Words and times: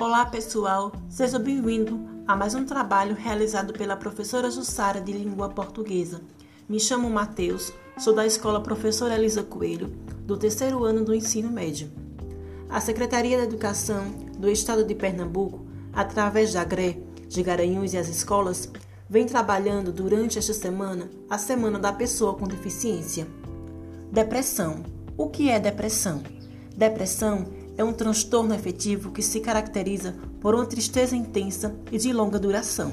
Olá 0.00 0.24
pessoal, 0.24 0.92
seja 1.10 1.38
bem-vindo 1.38 2.00
a 2.26 2.34
mais 2.34 2.54
um 2.54 2.64
trabalho 2.64 3.14
realizado 3.14 3.74
pela 3.74 3.94
professora 3.94 4.50
Jussara 4.50 4.98
de 4.98 5.12
Língua 5.12 5.50
Portuguesa. 5.50 6.22
Me 6.66 6.80
chamo 6.80 7.10
Matheus, 7.10 7.70
sou 7.98 8.14
da 8.14 8.24
Escola 8.24 8.62
Professora 8.62 9.14
Elisa 9.14 9.42
Coelho, 9.42 9.88
do 10.24 10.38
terceiro 10.38 10.84
ano 10.84 11.04
do 11.04 11.14
ensino 11.14 11.50
médio. 11.50 11.90
A 12.70 12.80
Secretaria 12.80 13.36
da 13.36 13.44
Educação 13.44 14.10
do 14.38 14.48
Estado 14.48 14.86
de 14.86 14.94
Pernambuco, 14.94 15.66
através 15.92 16.54
da 16.54 16.64
GRE, 16.64 17.04
de 17.28 17.42
Garanhuns 17.42 17.92
e 17.92 17.98
as 17.98 18.08
escolas, 18.08 18.70
vem 19.06 19.26
trabalhando 19.26 19.92
durante 19.92 20.38
esta 20.38 20.54
semana 20.54 21.10
a 21.28 21.36
Semana 21.36 21.78
da 21.78 21.92
Pessoa 21.92 22.32
com 22.32 22.46
Deficiência. 22.48 23.26
Depressão. 24.10 24.82
O 25.14 25.28
que 25.28 25.50
é 25.50 25.60
depressão? 25.60 26.22
Depressão 26.74 27.59
é 27.80 27.84
um 27.84 27.94
transtorno 27.94 28.54
afetivo 28.54 29.10
que 29.10 29.22
se 29.22 29.40
caracteriza 29.40 30.14
por 30.38 30.54
uma 30.54 30.66
tristeza 30.66 31.16
intensa 31.16 31.74
e 31.90 31.96
de 31.96 32.12
longa 32.12 32.38
duração. 32.38 32.92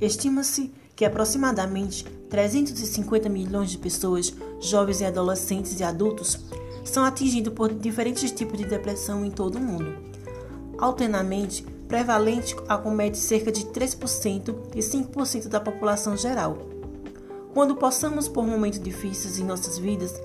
Estima-se 0.00 0.72
que 0.96 1.04
aproximadamente 1.04 2.06
350 2.30 3.28
milhões 3.28 3.70
de 3.70 3.76
pessoas, 3.76 4.32
jovens 4.62 5.02
e 5.02 5.04
adolescentes 5.04 5.78
e 5.78 5.84
adultos, 5.84 6.38
são 6.82 7.04
atingidos 7.04 7.52
por 7.52 7.70
diferentes 7.74 8.32
tipos 8.32 8.56
de 8.56 8.64
depressão 8.64 9.26
em 9.26 9.30
todo 9.30 9.56
o 9.56 9.60
mundo. 9.60 9.94
Alternamente, 10.78 11.62
prevalente 11.86 12.56
acomete 12.66 13.18
cerca 13.18 13.52
de 13.52 13.66
3% 13.66 14.54
e 14.74 14.78
5% 14.78 15.48
da 15.48 15.60
população 15.60 16.16
geral. 16.16 16.56
Quando 17.52 17.76
passamos 17.76 18.26
por 18.26 18.46
momentos 18.46 18.80
difíceis 18.80 19.38
em 19.38 19.44
nossas 19.44 19.76
vidas, 19.76 20.18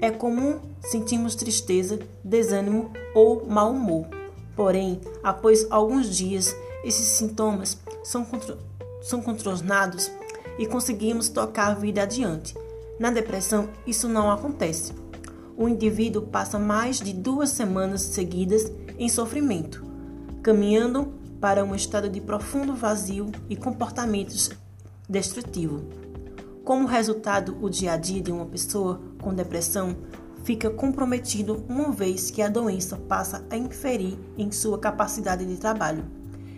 é 0.00 0.10
comum 0.10 0.60
sentirmos 0.80 1.34
tristeza, 1.34 1.98
desânimo 2.22 2.90
ou 3.14 3.46
mau 3.46 3.72
humor. 3.72 4.06
Porém, 4.54 5.00
após 5.22 5.66
alguns 5.70 6.14
dias, 6.14 6.54
esses 6.84 7.06
sintomas 7.06 7.78
são, 8.04 8.24
contro 8.24 8.56
são 9.02 9.20
contornados 9.20 10.10
e 10.58 10.66
conseguimos 10.66 11.28
tocar 11.28 11.68
a 11.68 11.74
vida 11.74 12.02
adiante. 12.02 12.54
Na 12.98 13.10
depressão, 13.10 13.68
isso 13.86 14.08
não 14.08 14.30
acontece. 14.30 14.92
O 15.56 15.68
indivíduo 15.68 16.22
passa 16.22 16.58
mais 16.58 16.98
de 16.98 17.12
duas 17.12 17.50
semanas 17.50 18.02
seguidas 18.02 18.70
em 18.98 19.08
sofrimento, 19.08 19.84
caminhando 20.42 21.12
para 21.40 21.64
um 21.64 21.74
estado 21.74 22.08
de 22.08 22.20
profundo 22.20 22.74
vazio 22.74 23.30
e 23.48 23.56
comportamentos 23.56 24.50
destrutivos. 25.08 25.82
Como 26.66 26.88
resultado, 26.88 27.56
o 27.62 27.70
dia 27.70 27.92
a 27.92 27.96
dia 27.96 28.20
de 28.20 28.32
uma 28.32 28.44
pessoa 28.44 29.00
com 29.22 29.32
depressão 29.32 29.96
fica 30.42 30.68
comprometido 30.68 31.64
uma 31.68 31.92
vez 31.92 32.28
que 32.28 32.42
a 32.42 32.48
doença 32.48 32.96
passa 32.96 33.46
a 33.48 33.56
inferir 33.56 34.18
em 34.36 34.50
sua 34.50 34.76
capacidade 34.76 35.46
de 35.46 35.58
trabalho, 35.58 36.04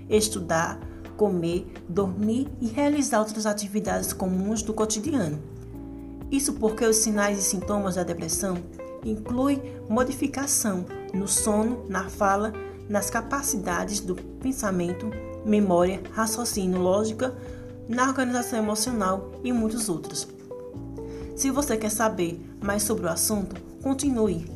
estudar, 0.08 0.80
comer, 1.14 1.70
dormir 1.86 2.48
e 2.58 2.68
realizar 2.68 3.18
outras 3.18 3.44
atividades 3.44 4.14
comuns 4.14 4.62
do 4.62 4.72
cotidiano. 4.72 5.42
Isso 6.30 6.54
porque 6.54 6.86
os 6.86 6.96
sinais 6.96 7.38
e 7.38 7.42
sintomas 7.42 7.96
da 7.96 8.02
depressão 8.02 8.56
incluem 9.04 9.60
modificação 9.90 10.86
no 11.12 11.28
sono, 11.28 11.84
na 11.86 12.08
fala, 12.08 12.54
nas 12.88 13.10
capacidades 13.10 14.00
do 14.00 14.14
pensamento, 14.14 15.10
memória, 15.44 16.00
raciocínio, 16.12 16.80
lógica, 16.80 17.36
na 17.88 18.06
organização 18.06 18.58
emocional 18.58 19.32
e 19.42 19.52
muitos 19.52 19.88
outros. 19.88 20.28
Se 21.34 21.50
você 21.50 21.76
quer 21.76 21.90
saber 21.90 22.40
mais 22.60 22.82
sobre 22.82 23.06
o 23.06 23.08
assunto, 23.08 23.60
continue 23.82 24.46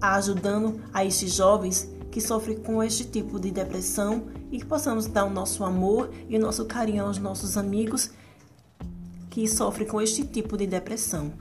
ajudando 0.00 0.80
a 0.92 1.04
estes 1.04 1.32
jovens 1.32 1.88
que 2.10 2.20
sofrem 2.20 2.58
com 2.58 2.82
este 2.82 3.04
tipo 3.04 3.38
de 3.38 3.50
depressão 3.50 4.24
e 4.50 4.58
que 4.58 4.66
possamos 4.66 5.06
dar 5.06 5.24
o 5.24 5.30
nosso 5.30 5.64
amor 5.64 6.10
e 6.28 6.36
o 6.36 6.40
nosso 6.40 6.64
carinho 6.66 7.04
aos 7.04 7.18
nossos 7.18 7.56
amigos 7.56 8.10
que 9.30 9.48
sofrem 9.48 9.86
com 9.86 10.00
este 10.00 10.24
tipo 10.24 10.56
de 10.58 10.66
depressão. 10.66 11.32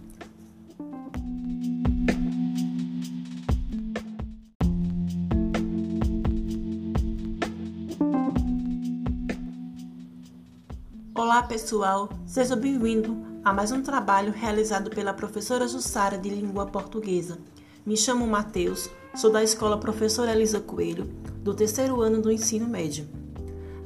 Olá 11.31 11.43
pessoal, 11.43 12.09
seja 12.25 12.57
bem-vindo 12.57 13.25
a 13.41 13.53
mais 13.53 13.71
um 13.71 13.81
trabalho 13.81 14.33
realizado 14.33 14.89
pela 14.89 15.13
professora 15.13 15.65
Jussara 15.65 16.17
de 16.17 16.27
Língua 16.27 16.65
Portuguesa. 16.65 17.37
Me 17.85 17.95
chamo 17.95 18.27
Matheus, 18.27 18.89
sou 19.15 19.31
da 19.31 19.41
Escola 19.41 19.77
Professora 19.77 20.33
Elisa 20.33 20.59
Coelho, 20.59 21.05
do 21.37 21.53
terceiro 21.53 22.01
ano 22.01 22.21
do 22.21 22.29
ensino 22.29 22.67
médio. 22.67 23.07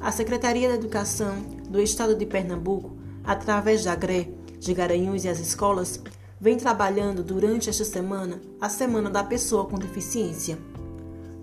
A 0.02 0.12
Secretaria 0.12 0.70
da 0.70 0.74
Educação 0.74 1.36
do 1.70 1.80
Estado 1.80 2.16
de 2.16 2.26
Pernambuco, 2.26 2.98
através 3.24 3.84
da 3.84 3.94
GRE, 3.94 4.36
de 4.60 4.74
Garanhuns 4.74 5.24
e 5.24 5.30
as 5.30 5.40
escolas, 5.40 6.02
vem 6.42 6.58
trabalhando 6.58 7.24
durante 7.24 7.70
esta 7.70 7.86
semana 7.86 8.42
a 8.60 8.70
Semana 8.70 9.08
da 9.08 9.24
Pessoa 9.24 9.66
com 9.66 9.78
Deficiência. 9.78 10.58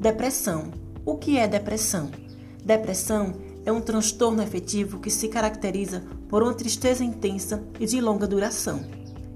Depressão. 0.00 0.72
O 1.04 1.16
que 1.16 1.38
é 1.38 1.46
depressão? 1.46 2.10
Depressão 2.64 3.51
é 3.64 3.72
um 3.72 3.80
transtorno 3.80 4.42
afetivo 4.42 4.98
que 4.98 5.10
se 5.10 5.28
caracteriza 5.28 6.02
por 6.28 6.42
uma 6.42 6.54
tristeza 6.54 7.04
intensa 7.04 7.62
e 7.78 7.86
de 7.86 8.00
longa 8.00 8.26
duração. 8.26 8.84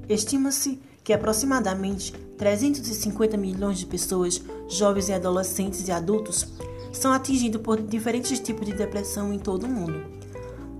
Estima-se 0.08 0.80
que 1.02 1.12
aproximadamente 1.12 2.12
350 2.36 3.36
milhões 3.36 3.78
de 3.78 3.86
pessoas, 3.86 4.42
jovens 4.68 5.08
e 5.08 5.12
adolescentes 5.12 5.86
e 5.86 5.92
adultos, 5.92 6.46
são 6.92 7.12
atingidos 7.12 7.60
por 7.60 7.80
diferentes 7.80 8.40
tipos 8.40 8.66
de 8.66 8.72
depressão 8.72 9.32
em 9.32 9.38
todo 9.38 9.64
o 9.64 9.68
mundo. 9.68 10.02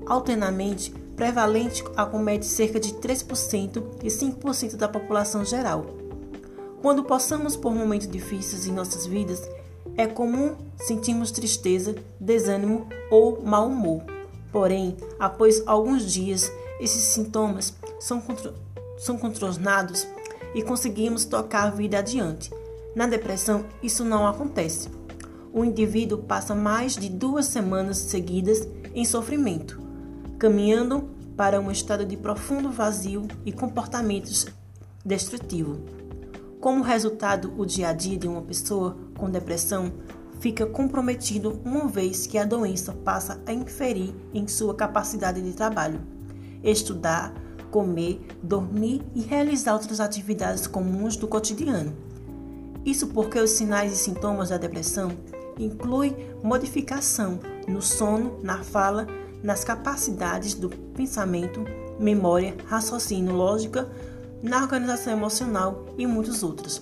Alternamente, 0.07 0.93
prevalente 1.15 1.85
acomete 1.97 2.47
cerca 2.47 2.79
de 2.79 2.93
3% 2.95 3.83
e 4.03 4.09
5% 4.09 4.77
da 4.77 4.89
população 4.89 5.45
geral. 5.45 5.87
Quando 6.83 7.05
passamos 7.05 7.57
por 7.57 7.75
momentos 7.75 8.07
difíceis 8.07 8.67
em 8.67 8.73
nossas 8.73 9.07
vidas, 9.07 9.43
é 9.97 10.07
comum 10.07 10.55
sentirmos 10.77 11.31
tristeza, 11.31 11.95
desânimo 12.21 12.87
ou 13.11 13.43
mau 13.43 13.69
humor. 13.69 14.03
Porém, 14.53 14.97
após 15.19 15.63
alguns 15.67 16.11
dias, 16.11 16.51
esses 16.81 17.03
sintomas 17.03 17.75
são, 18.01 18.21
contro 18.21 18.55
são 18.99 19.19
contornados 19.19 20.07
e 20.55 20.63
conseguimos 20.63 21.25
tocar 21.25 21.65
a 21.65 21.71
vida 21.71 21.99
adiante. 21.99 22.51
Na 22.95 23.07
depressão, 23.07 23.67
isso 23.83 24.05
não 24.05 24.27
acontece. 24.27 24.89
O 25.53 25.65
indivíduo 25.65 26.19
passa 26.19 26.55
mais 26.55 26.97
de 26.97 27.09
duas 27.09 27.47
semanas 27.47 27.99
seguidas 27.99 28.67
em 28.95 29.05
sofrimento, 29.05 29.81
caminhando 30.39 31.09
para 31.37 31.61
um 31.61 31.71
estado 31.71 32.07
de 32.07 32.17
profundo 32.17 32.71
vazio 32.71 33.27
e 33.45 33.53
comportamentos 33.53 34.47
destrutivos. 35.05 35.79
Como 36.61 36.83
resultado, 36.83 37.53
o 37.59 37.67
dia 37.67 37.89
a 37.89 37.93
dia 37.93 38.17
de 38.19 38.27
uma 38.27 38.41
pessoa 38.41 38.97
com 39.17 39.31
depressão 39.31 39.93
fica 40.39 40.67
comprometido 40.67 41.61
uma 41.65 41.89
vez 41.89 42.27
que 42.27 42.39
a 42.39 42.45
doença 42.45 42.93
passa 42.93 43.41
a 43.47 43.53
inferir 43.53 44.15
em 44.33 44.47
sua 44.47 44.75
capacidade 44.75 45.41
de 45.41 45.53
trabalho, 45.53 46.01
estudar, 46.63 47.33
comer, 47.71 48.21
dormir 48.43 49.03
e 49.15 49.23
realizar 49.23 49.75
outras 49.75 50.01
atividades 50.01 50.67
comuns 50.67 51.17
do 51.17 51.27
cotidiano. 51.27 51.95
Isso 52.85 53.09
porque 53.09 53.39
os 53.41 53.51
sinais 53.51 53.93
e 53.93 53.97
sintomas 53.97 54.51
da 54.51 54.57
depressão 54.57 55.11
incluem 55.59 56.15
modificação 56.43 57.41
no 57.67 57.83
sono, 57.83 58.39
na 58.43 58.63
fala, 58.63 59.07
nas 59.43 59.65
capacidades 59.65 60.55
do 60.55 60.69
pensamento, 60.69 61.65
memória, 61.99 62.55
raciocínio, 62.67 63.35
lógica, 63.35 63.89
na 64.43 64.63
organização 64.63 65.15
emocional 65.15 65.87
e 65.99 66.07
muitos 66.07 66.43
outros. 66.43 66.81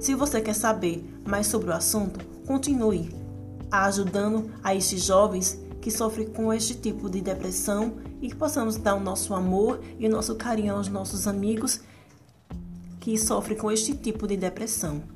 Se 0.00 0.14
você 0.14 0.40
quer 0.40 0.54
saber 0.54 1.04
mais 1.26 1.46
sobre 1.46 1.70
o 1.70 1.74
assunto, 1.74 2.24
continue 2.46 3.10
ajudando 3.70 4.50
a 4.62 4.74
estes 4.74 5.04
jovens 5.04 5.60
que 5.80 5.90
sofrem 5.90 6.26
com 6.28 6.52
este 6.52 6.74
tipo 6.74 7.08
de 7.08 7.20
depressão 7.20 7.94
e 8.20 8.28
que 8.28 8.34
possamos 8.34 8.76
dar 8.76 8.94
o 8.94 9.00
nosso 9.00 9.34
amor 9.34 9.80
e 9.98 10.06
o 10.06 10.10
nosso 10.10 10.34
carinho 10.36 10.74
aos 10.74 10.88
nossos 10.88 11.26
amigos 11.26 11.80
que 13.00 13.16
sofrem 13.16 13.56
com 13.56 13.70
este 13.70 13.94
tipo 13.94 14.26
de 14.26 14.36
depressão. 14.36 15.15